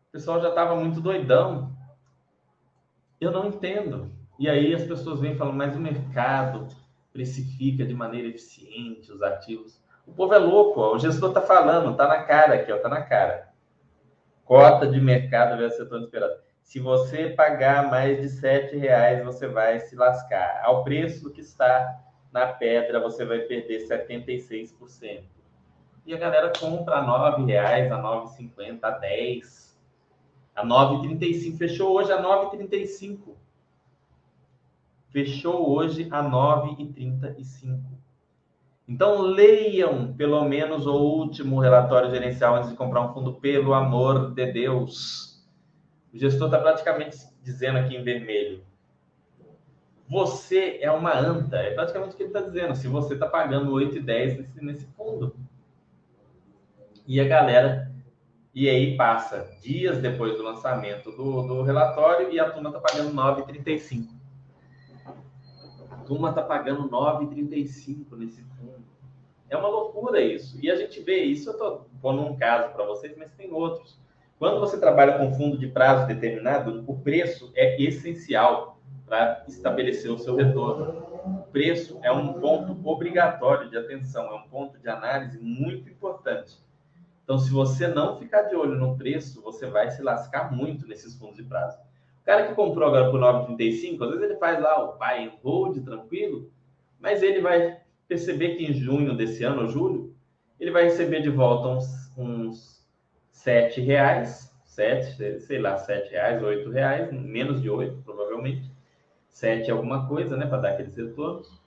[0.08, 1.74] O pessoal já estava muito doidão.
[3.18, 4.12] Eu não entendo.
[4.38, 6.68] E aí as pessoas vêm falando, mas o mercado
[7.10, 9.82] precifica de maneira eficiente os ativos.
[10.06, 10.96] O povo é louco, ó.
[10.96, 13.48] o gestor está falando, está na cara aqui, está na cara.
[14.44, 16.34] Cota de mercado versus setor inesperado.
[16.60, 20.60] Se você pagar mais de sete reais, você vai se lascar.
[20.62, 25.22] Ao preço que está na pedra, você vai perder 76%.
[26.04, 29.80] E a galera compra a nove reais, a 9,50, a 10,
[30.56, 31.56] a 9,35.
[31.56, 33.36] Fechou hoje a 9,35.
[35.10, 37.80] Fechou hoje a 9,35.
[38.86, 44.34] Então, leiam pelo menos o último relatório gerencial antes de comprar um fundo, pelo amor
[44.34, 45.40] de Deus.
[46.12, 48.64] O gestor está praticamente dizendo aqui em vermelho:
[50.08, 51.56] você é uma anta.
[51.56, 52.74] É praticamente o que ele está dizendo.
[52.74, 55.34] Se você está pagando 8,10 nesse, nesse fundo.
[57.06, 57.92] E a galera.
[58.54, 63.12] E aí passa dias depois do lançamento do, do relatório e a turma está pagando
[63.12, 64.10] 9,35.
[65.90, 68.84] A turma está pagando 9,35 nesse fundo.
[69.50, 70.56] É uma loucura isso.
[70.62, 73.98] E a gente vê isso, eu estou pondo um caso para vocês, mas tem outros.
[74.38, 78.73] Quando você trabalha com fundo de prazo determinado, o preço é essencial
[79.06, 81.04] para estabelecer o seu retorno.
[81.24, 86.58] O preço é um ponto obrigatório de atenção, é um ponto de análise muito importante.
[87.22, 91.14] Então, se você não ficar de olho no preço, você vai se lascar muito nesses
[91.14, 91.78] fundos de prazo.
[92.20, 95.32] O cara que comprou agora por 9,35, às vezes ele faz lá o buy and
[95.42, 96.50] hold tranquilo,
[96.98, 100.14] mas ele vai perceber que em junho desse ano, ou julho,
[100.60, 102.86] ele vai receber de volta uns, uns
[103.30, 108.73] 7 reais, 7, sei lá, 7 reais, 8 reais, menos de 8, provavelmente.
[109.34, 111.60] 7 alguma coisa, né, para dar aqueles retornos.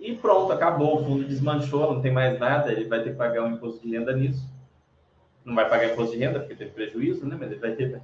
[0.00, 3.44] E pronto, acabou, o fundo desmanchou, não tem mais nada, ele vai ter que pagar
[3.44, 4.52] um imposto de renda nisso.
[5.44, 8.02] Não vai pagar imposto de renda porque teve prejuízo, né, mas ele vai ter,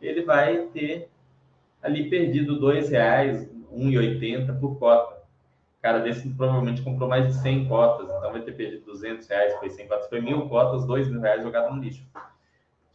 [0.00, 1.10] ele vai ter
[1.82, 5.16] ali perdido R$ reais, 1,80 por cota.
[5.78, 9.54] O cara desse provavelmente comprou mais de 100 cotas, então vai ter perdido 200 reais,
[9.58, 12.06] foi 100 cotas, foi mil cotas, 2 mil reais jogado no lixo.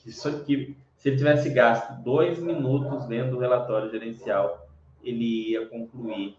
[0.06, 4.66] Isso aqui, se ele tivesse gasto dois minutos lendo o relatório gerencial,
[5.10, 6.36] ele ia concluir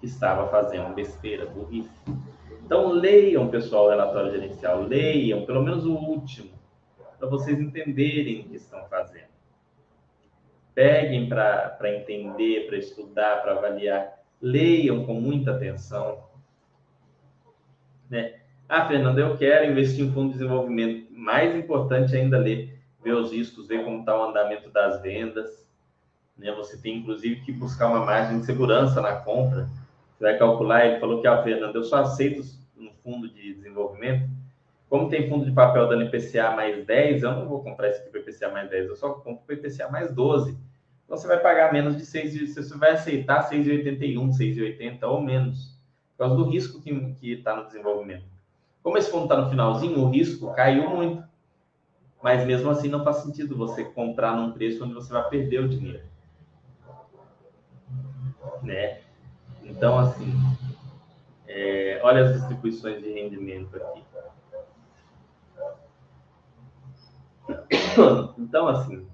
[0.00, 1.90] que estava fazendo besteira, burrice.
[2.64, 6.50] Então, leiam, pessoal, o relatório gerencial, leiam, pelo menos o último,
[7.18, 9.36] para vocês entenderem o que estão fazendo.
[10.74, 14.20] Peguem para entender, para estudar, para avaliar.
[14.40, 16.24] Leiam com muita atenção.
[18.10, 18.40] Né?
[18.68, 21.06] Ah, Fernando, eu quero investir em fundo de desenvolvimento.
[21.10, 25.65] Mais importante ainda ler, ver os riscos, ver como está o andamento das vendas
[26.36, 26.52] né?
[26.52, 29.68] Você tem, inclusive, que buscar uma margem de segurança na compra.
[30.16, 32.44] Você vai calcular, ele falou que, ah, Fernando, eu só aceito
[32.76, 34.28] no fundo de desenvolvimento.
[34.88, 38.10] Como tem fundo de papel dando IPCA mais 10, eu não vou comprar esse aqui
[38.10, 40.56] para IPCA mais 10, eu só compro para IPCA mais 12.
[41.04, 45.78] Então, você vai pagar menos de 6, você vai aceitar 6,81, 6,80 ou menos,
[46.16, 48.24] por causa do risco que está no desenvolvimento.
[48.82, 51.24] Como esse fundo está no finalzinho, o risco caiu muito.
[52.22, 55.68] Mas mesmo assim não faz sentido você comprar num preço onde você vai perder o
[55.68, 56.02] dinheiro
[58.66, 59.00] né?
[59.62, 60.32] Então, assim,
[61.46, 64.02] é, olha as distribuições de rendimento aqui.
[68.38, 69.06] Então, assim,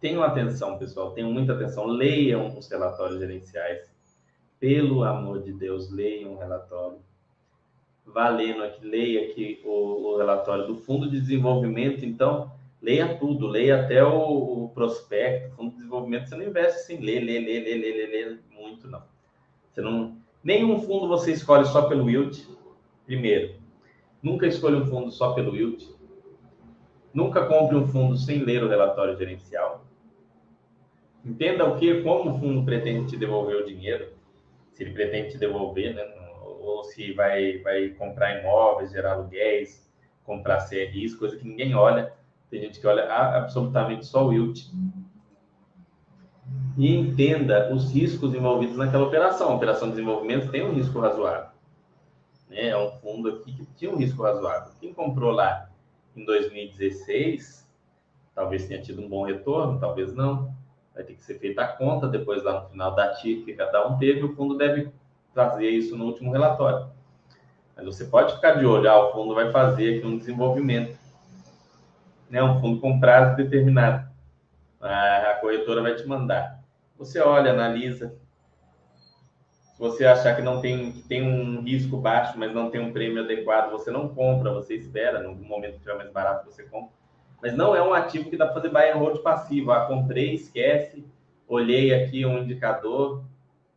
[0.00, 1.86] tenham atenção, pessoal, tenham muita atenção.
[1.86, 3.90] Leiam os relatórios gerenciais.
[4.60, 6.98] Pelo amor de Deus, leiam o relatório.
[8.04, 12.04] Valendo aqui, leia aqui o, o relatório do Fundo de Desenvolvimento.
[12.04, 12.50] Então,
[12.80, 16.28] leia tudo, leia até o, o prospecto, Fundo de Desenvolvimento.
[16.28, 19.02] Você não investe sem ler, ler, ler, ler, ler, ler, ler muito, não.
[19.70, 20.16] Você não.
[20.42, 22.46] Nenhum fundo você escolhe só pelo yield.
[23.04, 23.54] Primeiro,
[24.22, 25.96] nunca escolha um fundo só pelo yield.
[27.12, 29.84] Nunca compre um fundo sem ler o relatório gerencial.
[31.24, 34.12] Entenda o que, como o fundo pretende te devolver o dinheiro,
[34.72, 36.02] se ele pretende te devolver, né?
[36.42, 39.90] Ou se vai, vai comprar imóveis, gerar aluguéis,
[40.22, 42.12] comprar CRIs, coisa que ninguém olha.
[42.50, 44.70] Tem gente que olha absolutamente só o yield.
[46.76, 49.50] E entenda os riscos envolvidos naquela operação.
[49.50, 51.50] A operação de desenvolvimento tem um risco razoável.
[52.48, 52.68] Né?
[52.68, 54.72] É um fundo aqui que tinha um risco razoável.
[54.80, 55.68] Quem comprou lá
[56.16, 57.68] em 2016,
[58.34, 60.54] talvez tenha tido um bom retorno, talvez não.
[60.94, 63.86] Vai ter que ser feita a conta depois lá no final da TIC que cada
[63.86, 64.24] um teve.
[64.24, 64.90] O fundo deve
[65.34, 66.88] trazer isso no último relatório.
[67.76, 70.98] Mas você pode ficar de olho, ah, o fundo vai fazer aqui um desenvolvimento.
[72.28, 72.42] Né?
[72.42, 74.08] Um fundo com prazo determinado.
[74.80, 76.62] A corretora vai te mandar.
[76.96, 78.14] Você olha, analisa,
[79.78, 82.92] se você achar que não tem, que tem um risco baixo, mas não tem um
[82.92, 86.90] prêmio adequado, você não compra, você espera, no momento que estiver mais barato, você compra.
[87.40, 89.70] Mas não é um ativo que dá para fazer buy and hold passivo.
[89.70, 91.06] Ah, comprei, esquece,
[91.46, 93.24] olhei aqui um indicador,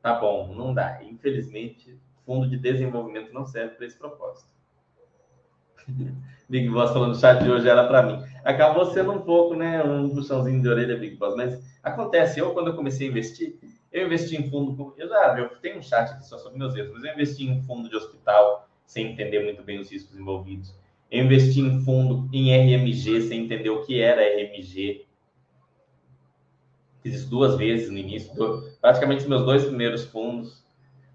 [0.01, 1.03] tá bom, não dá.
[1.03, 4.49] Infelizmente, fundo de desenvolvimento não serve para esse propósito.
[6.51, 8.21] Big Boss falando, o chat de hoje era para mim.
[8.43, 12.41] Acabou sendo um pouco, né, um puxãozinho de orelha, Big Boss, mas acontece.
[12.41, 13.55] Eu, quando eu comecei a investir,
[13.89, 14.93] eu investi em fundo.
[14.97, 17.61] Eu já eu tenho um chat aqui só sobre meus erros, mas eu investi em
[17.61, 20.75] fundo de hospital sem entender muito bem os riscos envolvidos.
[21.09, 25.05] Eu investi em fundo em RMG sem entender o que era RMG.
[27.01, 28.29] Fiz isso duas vezes no início,
[28.81, 30.65] praticamente os meus dois primeiros fundos.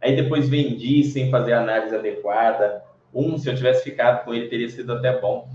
[0.01, 2.86] Aí depois vendi sem fazer análise adequada.
[3.13, 5.49] Um, se eu tivesse ficado com ele, teria sido até bom.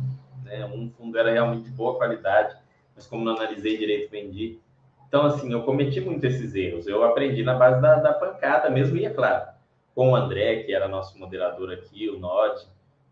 [0.44, 0.66] Né?
[0.66, 2.56] Um fundo era realmente de boa qualidade,
[2.96, 4.60] mas como não analisei direito, vendi.
[5.08, 6.88] Então, assim, eu cometi muito esses erros.
[6.88, 9.50] Eu aprendi na base da, da pancada mesmo, e é claro,
[9.94, 12.66] com o André, que era nosso moderador aqui, o Nod,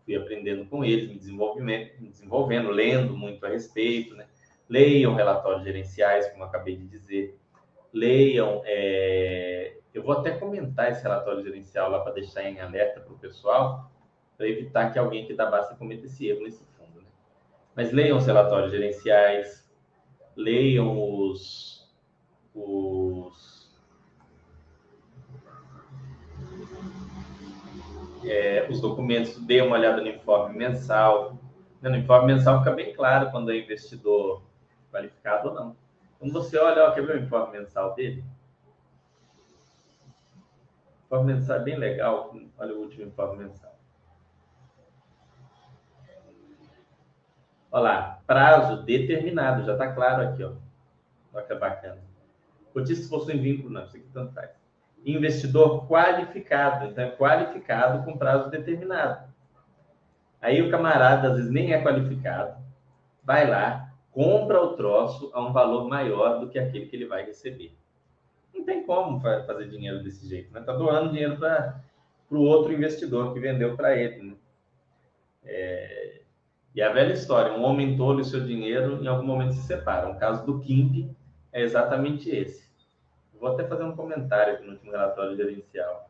[0.04, 4.26] fui aprendendo com eles, me desenvolvendo, me desenvolvendo lendo muito a respeito, né?
[4.68, 7.38] Leiam relatórios gerenciais, como eu acabei de dizer.
[7.92, 8.62] Leiam.
[8.64, 9.76] É...
[9.92, 13.90] Eu vou até comentar esse relatório gerencial lá para deixar em alerta para o pessoal,
[14.40, 17.02] para evitar que alguém que da base cometa esse erro nesse fundo.
[17.02, 17.06] Né?
[17.76, 19.70] Mas leiam os relatórios gerenciais,
[20.34, 21.86] leiam os
[22.54, 23.70] os,
[28.24, 31.38] é, os documentos, dê uma olhada no informe mensal.
[31.82, 34.42] No informe mensal fica bem claro quando é investidor
[34.90, 35.76] qualificado ou não.
[36.18, 38.24] Quando você olha, ó, quer ver o informe mensal dele?
[41.02, 42.34] O informe mensal é bem legal.
[42.58, 43.69] Olha o último informe mensal.
[47.72, 50.52] Olha lá, prazo determinado, já está claro aqui, ó.
[51.32, 51.98] Olha que bacana.
[52.72, 54.50] Cotistas possuem vínculo, não, isso aqui tanto faz.
[55.04, 59.30] Investidor qualificado, então é qualificado com prazo determinado.
[60.40, 62.60] Aí o camarada, às vezes, nem é qualificado,
[63.22, 67.24] vai lá, compra o troço a um valor maior do que aquele que ele vai
[67.24, 67.76] receber.
[68.54, 70.60] Não tem como fazer dinheiro desse jeito, né?
[70.60, 71.82] Tá doando dinheiro para
[72.30, 74.36] o outro investidor que vendeu para ele, né?
[75.44, 76.19] É...
[76.74, 80.12] E a velha história, um homem tolo e seu dinheiro em algum momento se separam.
[80.12, 81.10] O caso do Kimp
[81.52, 82.70] é exatamente esse.
[83.40, 86.08] Vou até fazer um comentário aqui no último relatório gerencial.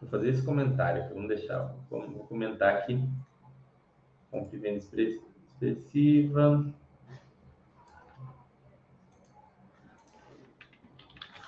[0.00, 3.08] Vou fazer esse comentário, vamos deixar, vou comentar aqui.
[4.30, 4.84] Compra venda
[5.58, 6.66] expressiva.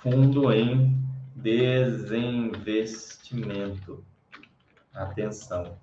[0.01, 0.97] Fundo em
[1.35, 4.06] desinvestimento.
[4.97, 5.77] Atenção.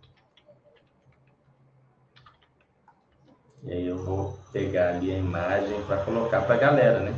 [3.63, 7.13] E aí eu vou pegar ali a imagem para colocar para a galera, né?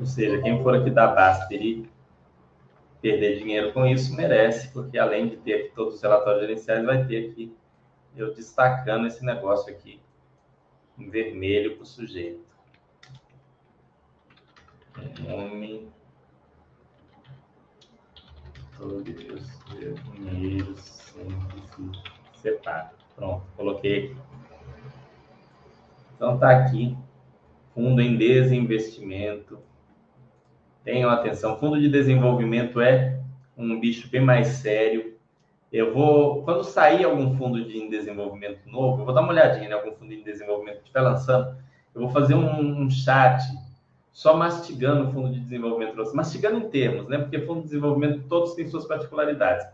[0.00, 1.88] Ou seja, quem for aqui da Baster e
[3.02, 7.30] perder dinheiro com isso, merece, porque além de ter todos os relatórios gerenciais, vai ter
[7.30, 7.54] aqui
[8.16, 10.00] eu destacando esse negócio aqui
[10.98, 12.48] em vermelho para o sujeito
[15.20, 15.88] nome
[18.76, 21.92] todos os dinheiros sempre
[22.36, 22.92] se.
[23.16, 24.16] Pronto, coloquei.
[26.14, 26.96] Então tá aqui,
[27.74, 29.58] fundo em desinvestimento.
[30.84, 33.20] Tenham atenção, fundo de desenvolvimento é
[33.56, 35.17] um bicho bem mais sério.
[35.72, 39.68] Eu vou, quando sair algum fundo de desenvolvimento novo, eu vou dar uma olhadinha em
[39.68, 41.56] né, algum fundo de desenvolvimento que estiver lançando,
[41.94, 43.42] eu vou fazer um, um chat
[44.12, 47.18] só mastigando o fundo de desenvolvimento, mastigando em termos, né?
[47.18, 49.66] Porque fundo de desenvolvimento todos têm suas particularidades,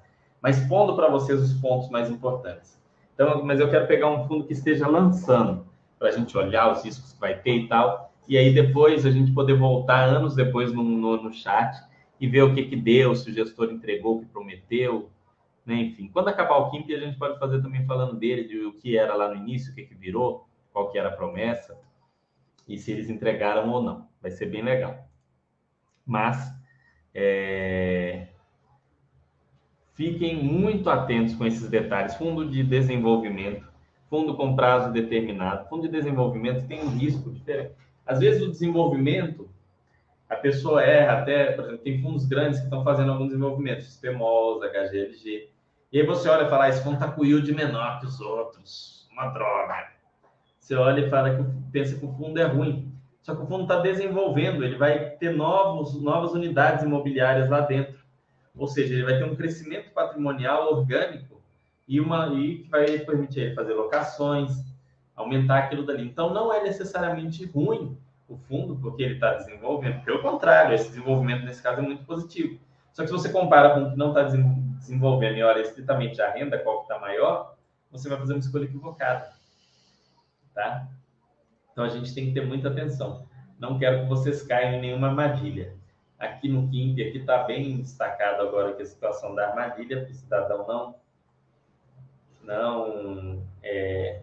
[0.43, 2.79] mas pondo para vocês os pontos mais importantes.
[3.15, 5.65] Então, mas eu quero pegar um fundo que esteja lançando
[5.99, 9.11] para a gente olhar os riscos que vai ter e tal, e aí depois a
[9.11, 11.83] gente poder voltar anos depois no, no, no chat
[12.21, 15.09] e ver o que que deu, se o gestor entregou o que prometeu,
[15.65, 15.75] né?
[15.77, 18.97] Enfim, quando acabar o KIMP, a gente pode fazer também falando dele, de o que
[18.97, 21.79] era lá no início, o que que virou, qual que era a promessa
[22.69, 24.09] e se eles entregaram ou não.
[24.21, 25.07] Vai ser bem legal.
[26.05, 26.53] Mas
[27.15, 28.29] é...
[29.93, 32.15] fiquem muito atentos com esses detalhes.
[32.17, 33.67] Fundo de desenvolvimento,
[34.09, 35.69] fundo com prazo determinado.
[35.69, 37.75] Fundo de desenvolvimento tem um risco diferente.
[38.07, 39.49] Às vezes o desenvolvimento,
[40.29, 44.63] a pessoa erra até, por exemplo, tem fundos grandes que estão fazendo algum desenvolvimento, XPMOS,
[44.63, 45.54] HGLG,
[45.95, 48.21] e aí você olha e fala, ah, esse fundo está com yield menor que os
[48.21, 49.91] outros, uma droga.
[50.59, 52.93] Você olha e fala que pensa que o fundo é ruim.
[53.23, 57.97] Só que o fundo está desenvolvendo, ele vai ter novos, novas unidades imobiliárias lá dentro.
[58.59, 61.41] Ou seja, ele vai ter um crescimento patrimonial orgânico
[61.87, 64.51] e uma e que vai permitir ele fazer locações,
[65.15, 66.05] aumentar aquilo dali.
[66.05, 67.97] Então não é necessariamente ruim
[68.29, 70.03] o fundo porque ele está desenvolvendo.
[70.03, 72.59] Pelo contrário, esse desenvolvimento nesse caso é muito positivo.
[72.93, 76.31] Só que se você compara com o que não está desenvolvendo e olha estritamente a
[76.31, 77.57] renda, qual que está maior,
[77.91, 79.35] você vai fazer uma escolha equivocada
[80.55, 80.89] tá?
[81.73, 83.27] Então a gente tem que ter muita atenção.
[83.59, 85.77] Não quero que vocês caiam em nenhuma armadilha.
[86.19, 90.15] Aqui no KIMP, aqui está bem destacado agora que a situação da armadilha para o
[90.15, 90.95] cidadão não
[92.43, 94.23] não é,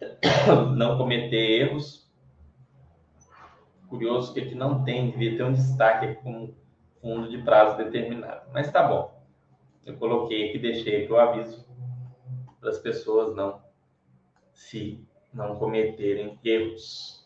[0.76, 2.08] não cometer erros.
[3.88, 6.54] Curioso que aqui não tem, devia ter um destaque aqui com
[7.00, 8.42] fundo de prazo determinado.
[8.52, 9.20] Mas tá bom.
[9.84, 11.66] Eu coloquei aqui, deixei aqui o aviso
[12.60, 13.60] para as pessoas não
[14.52, 17.24] se não cometerem erros.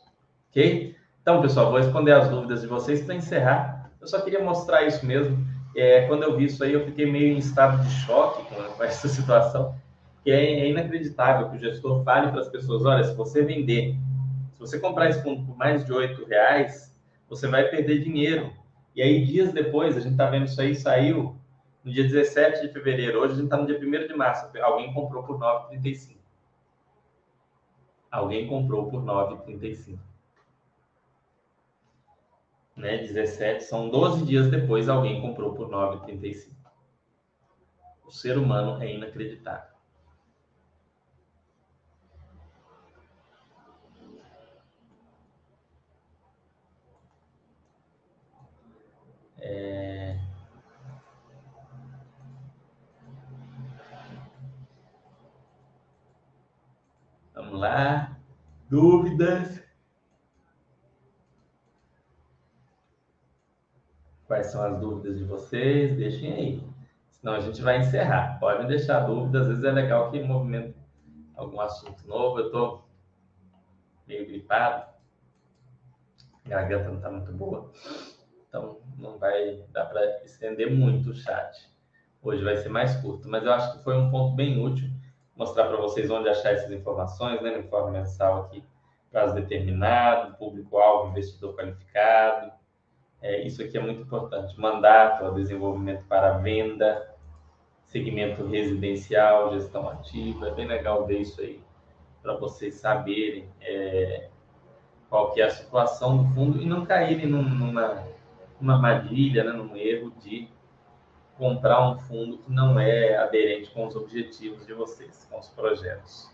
[0.50, 0.94] Ok?
[1.20, 3.90] Então, pessoal, vou responder as dúvidas de vocês para encerrar.
[4.00, 5.44] Eu só queria mostrar isso mesmo.
[5.76, 9.08] É, quando eu vi isso aí, eu fiquei meio em estado de choque com essa
[9.08, 9.74] situação.
[10.22, 13.96] Que é, é inacreditável que o gestor fale para as pessoas: olha, se você vender,
[14.52, 16.94] se você comprar esse fundo por mais de R$ reais,
[17.28, 18.52] você vai perder dinheiro.
[18.94, 21.36] E aí, dias depois, a gente está vendo isso aí, saiu
[21.82, 23.20] no dia 17 de fevereiro.
[23.20, 24.48] Hoje a gente está no dia 1 de março.
[24.62, 26.14] Alguém comprou por 9,35
[28.14, 29.98] alguém comprou por 9,35.
[32.76, 32.98] Né?
[32.98, 36.52] 17, são 12 dias depois, alguém comprou por 9,35.
[38.04, 39.73] O ser humano é inacreditável.
[49.46, 50.18] É...
[57.34, 58.16] Vamos lá.
[58.70, 59.62] Dúvidas?
[64.26, 65.94] Quais são as dúvidas de vocês?
[65.96, 66.74] Deixem aí.
[67.10, 68.38] Senão a gente vai encerrar.
[68.40, 69.42] Pode deixar dúvidas.
[69.42, 70.74] Às vezes é legal que movimento
[71.36, 72.38] algum assunto novo.
[72.38, 72.88] Eu estou
[74.06, 74.86] meio gripado.
[76.46, 77.70] A garganta não está muito boa.
[78.54, 81.68] Então não vai dar para estender muito o chat.
[82.22, 84.88] Hoje vai ser mais curto, mas eu acho que foi um ponto bem útil
[85.34, 88.62] mostrar para vocês onde achar essas informações, né, no informe mensal aqui,
[89.10, 92.52] prazo determinado, público-alvo, investidor qualificado.
[93.20, 94.56] É, isso aqui é muito importante.
[94.56, 97.12] Mandato, desenvolvimento para venda,
[97.86, 100.46] segmento residencial, gestão ativa.
[100.46, 101.60] É bem legal ver isso aí,
[102.22, 104.28] para vocês saberem é,
[105.10, 108.13] qual que é a situação do fundo e não caírem numa,
[108.64, 110.48] numa armadilha, né, num erro de
[111.36, 116.30] comprar um fundo que não é aderente com os objetivos de vocês, com os projetos.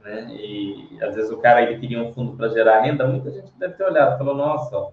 [0.00, 0.28] Né?
[0.34, 3.74] E às vezes o cara ele queria um fundo para gerar renda, muita gente deve
[3.74, 4.92] ter olhado falou, nossa, ó,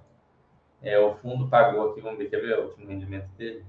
[0.81, 3.65] é, o fundo pagou aqui, vamos ver, quer ver o último rendimento dele?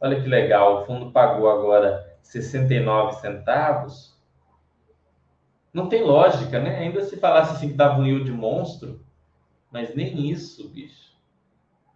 [0.00, 4.14] Olha que legal, o fundo pagou agora 69 centavos.
[5.72, 6.78] Não tem lógica, né?
[6.78, 9.00] Ainda se falasse assim que dava um yield monstro,
[9.72, 11.13] mas nem isso, bicho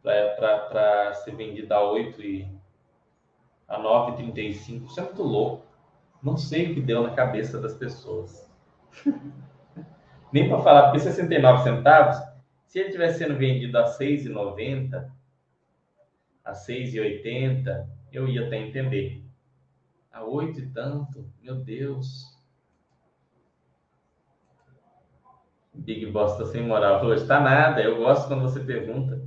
[0.08, 2.58] para ser vendida a 8 e
[3.66, 4.86] a 9,35.
[4.86, 5.66] Isso é muito louco.
[6.22, 8.50] Não sei o que deu na cabeça das pessoas.
[10.32, 12.16] Nem para falar, porque 69 centavos,
[12.66, 15.10] se ele tivesse sendo vendido a 6,90,
[16.44, 19.24] a 6,80, eu ia até entender.
[20.12, 22.36] A 8 e tanto, meu Deus.
[25.72, 27.26] Big Boss tá sem moral hoje.
[27.26, 29.22] Tá nada, eu gosto quando você pergunta.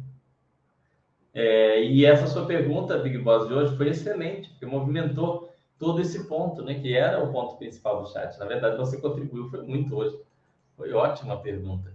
[1.34, 6.28] É, e essa sua pergunta, Big Boss, de hoje foi excelente, porque movimentou todo esse
[6.28, 6.76] ponto, né?
[6.76, 8.38] Que era o ponto principal do chat.
[8.38, 10.16] Na verdade, você contribuiu foi muito hoje.
[10.78, 11.92] Foi ótima pergunta.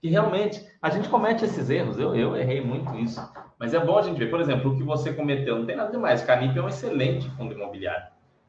[0.00, 1.98] Que realmente a gente comete esses erros.
[1.98, 3.20] Eu, eu errei muito isso.
[3.58, 5.58] Mas é bom a gente ver, por exemplo, o que você cometeu.
[5.58, 6.22] Não tem nada demais.
[6.22, 8.06] Canip é um excelente fundo imobiliário.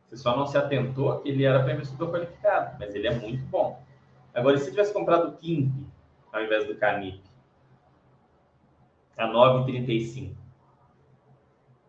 [0.10, 3.46] Você só não se atentou que ele era para investidor qualificado, mas ele é muito
[3.46, 3.82] bom.
[4.34, 5.72] Agora, se tivesse comprado o Kimp
[6.34, 7.22] ao invés do Canip?
[9.22, 10.36] A 9,35.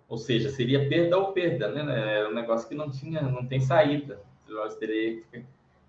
[0.08, 2.18] Ou seja, seria perda ou perda, né?
[2.18, 4.20] Era um negócio que não tinha, não tem saída.
[4.46, 5.44] Você teria que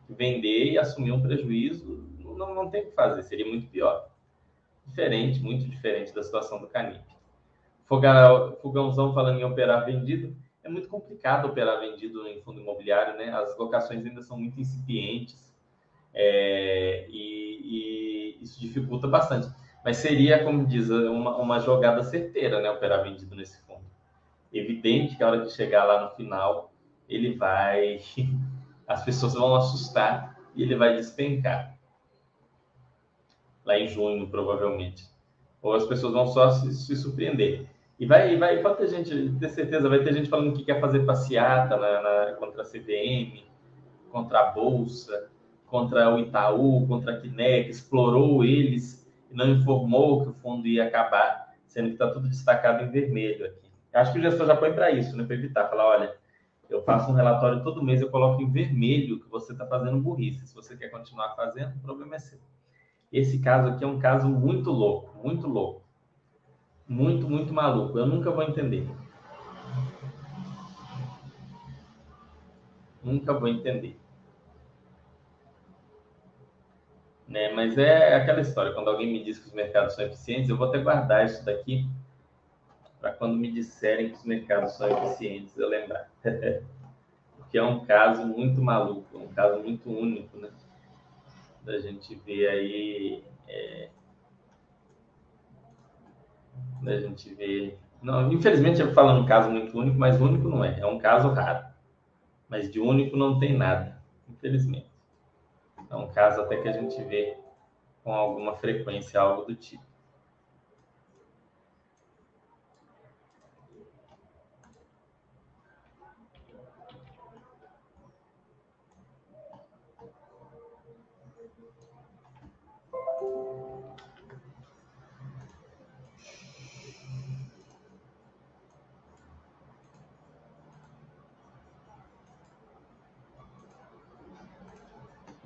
[0.08, 2.08] vender e assumir um prejuízo.
[2.20, 4.10] Não, não tem o que fazer, seria muito pior.
[4.88, 7.04] Diferente, muito diferente da situação do Canip.
[7.86, 10.36] Fogãozão falando em operar vendido.
[10.64, 13.30] É muito complicado operar vendido em fundo imobiliário, né?
[13.30, 15.54] As locações ainda são muito incipientes
[16.14, 19.48] é, e, e, isso dificulta bastante.
[19.84, 22.70] Mas seria, como diz, uma, uma jogada certeira, né?
[22.72, 23.84] Operar vendido nesse fundo.
[24.52, 26.72] Evidente que a hora que chegar lá no final,
[27.10, 28.00] ele vai.
[28.88, 31.78] As pessoas vão assustar e ele vai despencar.
[33.66, 35.06] Lá em junho, provavelmente.
[35.62, 37.66] Ou as pessoas vão só se, se surpreender.
[37.98, 41.06] E vai, vai, pode ter gente, ter certeza, vai ter gente falando que quer fazer
[41.06, 43.42] passeata na, na, contra a CVM,
[44.12, 45.30] contra a Bolsa,
[45.66, 49.03] contra o Itaú, contra a Kinec, explorou eles
[49.34, 53.48] e não informou que o fundo ia acabar, sendo que está tudo destacado em vermelho
[53.48, 53.70] aqui.
[53.92, 55.24] Acho que o gestor já põe para isso, né?
[55.24, 56.16] Para evitar, falar, olha,
[56.70, 60.48] eu faço um relatório todo mês, eu coloco em vermelho que você está fazendo burrice.
[60.48, 62.40] Se você quer continuar fazendo, o problema é seu.
[63.12, 65.84] Esse caso aqui é um caso muito louco, muito louco.
[66.88, 67.98] Muito, muito maluco.
[67.98, 68.88] Eu nunca vou entender.
[73.04, 74.00] Nunca vou entender.
[77.28, 77.52] Né?
[77.54, 80.68] Mas é aquela história, quando alguém me diz que os mercados são eficientes, eu vou
[80.68, 81.88] até guardar isso daqui
[83.04, 86.10] para quando me disserem que os mercados são eficientes, eu lembrar.
[87.36, 90.50] Porque é um caso muito maluco, um caso muito único, né?
[91.64, 93.24] Da gente ver aí.
[93.46, 93.90] É...
[96.82, 97.78] Da gente ver.
[98.02, 100.80] Não, infelizmente eu falo um caso muito único, mas único não é.
[100.80, 101.66] É um caso raro.
[102.48, 104.93] Mas de único não tem nada, infelizmente.
[105.94, 107.38] É um caso até que a gente vê
[108.04, 109.93] com alguma frequência algo do tipo.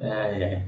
[0.07, 0.67] É, é.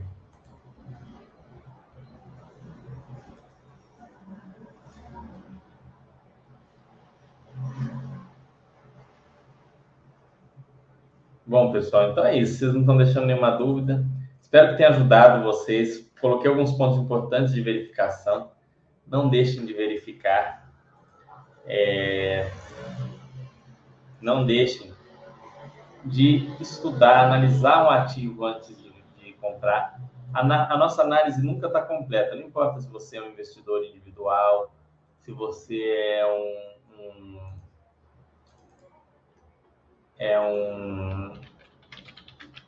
[11.46, 12.60] Bom, pessoal, então é isso.
[12.60, 14.06] Vocês não estão deixando nenhuma dúvida.
[14.42, 16.12] Espero que tenha ajudado vocês.
[16.20, 18.52] Coloquei alguns pontos importantes de verificação.
[19.08, 20.70] Não deixem de verificar.
[21.66, 22.52] É...
[24.22, 24.92] Não deixem
[26.04, 28.89] de estudar, analisar um ativo antes de
[29.40, 30.00] comprar.
[30.34, 34.72] A, a nossa análise nunca está completa, não importa se você é um investidor individual,
[35.22, 37.50] se você é um, um
[40.20, 41.34] é um,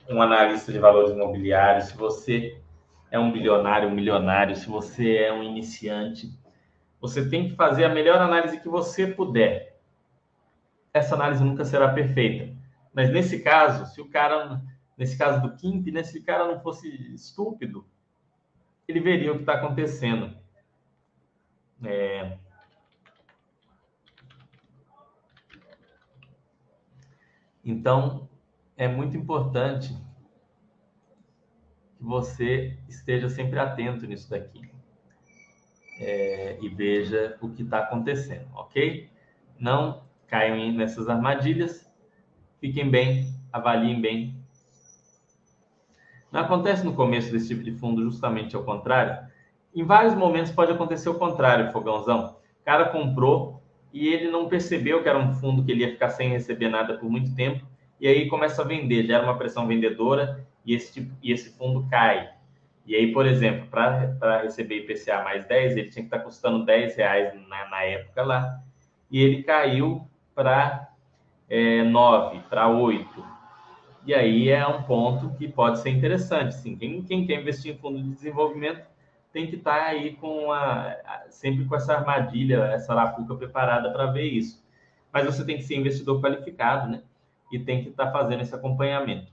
[0.10, 2.58] um analista de valores imobiliários, se você
[3.12, 6.32] é um bilionário, um milionário, se você é um iniciante,
[7.00, 9.80] você tem que fazer a melhor análise que você puder.
[10.94, 12.56] Essa análise nunca será perfeita,
[12.94, 14.62] mas nesse caso, se o cara
[15.02, 17.84] nesse caso do Kimp, né, se o cara não fosse estúpido,
[18.88, 20.38] ele veria o que está acontecendo.
[21.84, 22.38] É...
[27.66, 28.30] Então,
[28.78, 29.92] é muito importante
[31.98, 34.72] que você esteja sempre atento nisso daqui
[36.00, 39.10] é, e veja o que está acontecendo, ok?
[39.58, 41.92] Não caiam nessas armadilhas,
[42.60, 44.41] fiquem bem, avaliem bem
[46.32, 49.28] não acontece no começo desse tipo de fundo justamente ao contrário?
[49.76, 52.38] Em vários momentos pode acontecer o contrário, fogãozão.
[52.62, 53.62] O cara comprou
[53.94, 56.98] e ele não percebeu que era um fundo que ele ia ficar sem receber nada
[56.98, 57.66] por muito tempo,
[58.00, 61.86] e aí começa a vender, gera uma pressão vendedora e esse, tipo, e esse fundo
[61.90, 62.30] cai.
[62.86, 66.66] E aí, por exemplo, para receber IPCA mais 10, ele tinha que estar tá custando
[66.66, 68.60] 10 reais na, na época lá,
[69.10, 70.90] e ele caiu para
[71.50, 73.24] é, 9, para 8.
[74.06, 76.56] E aí é um ponto que pode ser interessante.
[76.56, 78.84] Sim, quem, quem quer investir em fundo de desenvolvimento
[79.32, 80.96] tem que estar tá aí com a,
[81.30, 84.64] sempre com essa armadilha, essa arapuca preparada para ver isso.
[85.14, 87.04] Mas você tem que ser investidor qualificado, né?
[87.52, 89.32] E tem que estar tá fazendo esse acompanhamento.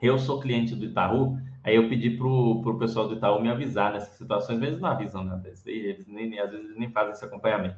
[0.00, 3.92] Eu sou cliente do Itaú, aí eu pedi para o pessoal do Itaú me avisar
[3.92, 7.76] nessas situações, mas eles não avisam eles nem, às vezes nem fazem esse acompanhamento.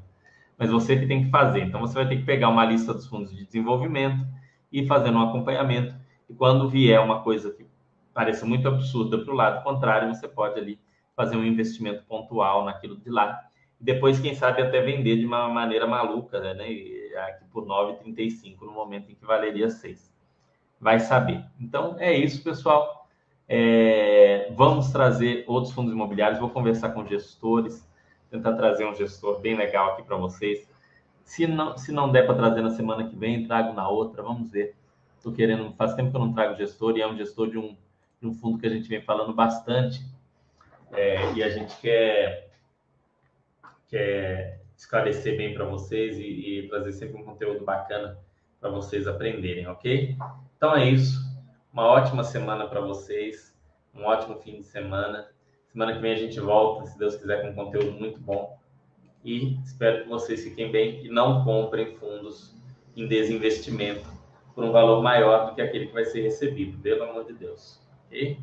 [0.56, 1.60] Mas você que tem que fazer.
[1.60, 4.24] Então você vai ter que pegar uma lista dos fundos de desenvolvimento
[4.72, 5.94] e fazendo um acompanhamento.
[6.28, 7.66] E quando vier uma coisa que
[8.14, 10.80] pareça muito absurda para o lado contrário, você pode ali
[11.14, 13.40] fazer um investimento pontual naquilo de lá.
[13.80, 16.64] E depois, quem sabe, até vender de uma maneira maluca, né?
[17.26, 20.12] Aqui por 9,35 no momento em que valeria 6
[20.80, 21.44] vai saber.
[21.60, 23.06] Então, é isso, pessoal.
[23.48, 26.40] É, vamos trazer outros fundos imobiliários.
[26.40, 27.88] Vou conversar com gestores,
[28.30, 30.68] tentar trazer um gestor bem legal aqui para vocês.
[31.24, 34.22] Se não, se não der para trazer na semana que vem, trago na outra.
[34.22, 34.74] Vamos ver.
[35.16, 37.76] Estou querendo, faz tempo que eu não trago gestor e é um gestor de um,
[38.20, 40.04] de um fundo que a gente vem falando bastante.
[40.90, 42.50] É, e a gente quer,
[43.88, 48.18] quer esclarecer bem para vocês e, e trazer sempre um conteúdo bacana
[48.60, 50.16] para vocês aprenderem, ok?
[50.56, 51.20] Então é isso.
[51.72, 53.56] Uma ótima semana para vocês.
[53.94, 55.28] Um ótimo fim de semana.
[55.72, 58.58] Semana que vem a gente volta, se Deus quiser, com um conteúdo muito bom.
[59.24, 62.54] E espero que vocês fiquem bem e não comprem fundos
[62.96, 64.10] em desinvestimento
[64.54, 67.80] por um valor maior do que aquele que vai ser recebido, pelo amor de Deus.
[68.06, 68.38] Ok?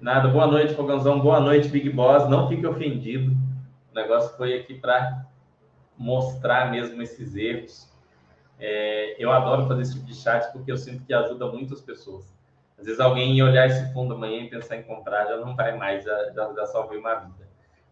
[0.00, 1.20] Nada, boa noite, Fogãozão.
[1.20, 2.28] Boa noite, Big Boss.
[2.28, 3.32] Não fique ofendido.
[3.90, 5.26] O negócio foi aqui para
[5.96, 7.94] mostrar mesmo esses erros
[8.58, 12.34] é, eu adoro fazer esse tipo de chat porque eu sinto que ajuda muitas pessoas.
[12.78, 16.04] Às vezes alguém olhar esse fundo amanhã e pensar em comprar já não vai mais,
[16.04, 17.43] já, já, já salvei uma vida.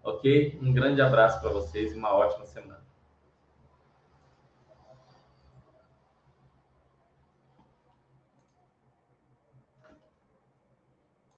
[0.02, 0.58] Ok?
[0.60, 2.81] Um grande abraço para vocês e uma ótima semana.